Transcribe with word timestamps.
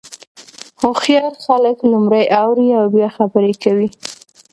هوښیار 0.81 1.33
خلک 1.45 1.77
لومړی 1.91 2.25
اوري 2.43 2.67
او 2.79 2.85
بیا 2.95 3.09
خبرې 3.17 3.53
کوي. 3.63 3.89